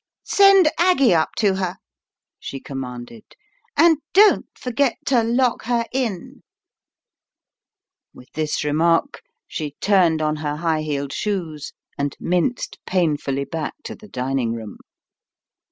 "Send 0.25 0.67
Aggie 0.79 1.13
up 1.13 1.35
to 1.37 1.57
her," 1.57 1.75
she 2.39 2.59
commanded, 2.59 3.23
"and 3.77 3.99
don't 4.13 4.47
forget 4.57 4.95
to 5.05 5.21
lock 5.21 5.65
her 5.65 5.85
in." 5.91 6.41
With 8.11 8.31
this 8.33 8.63
remark 8.63 9.21
she 9.47 9.75
turned 9.79 10.19
on 10.19 10.37
her 10.37 10.55
high 10.55 10.81
heeled 10.81 11.13
shoes, 11.13 11.73
and 11.99 12.17
minced 12.19 12.79
painfully 12.87 13.45
back 13.45 13.75
to 13.83 13.93
the 13.93 14.07
dining 14.07 14.53
room. 14.53 14.77